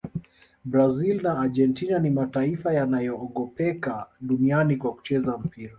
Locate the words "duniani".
4.21-4.77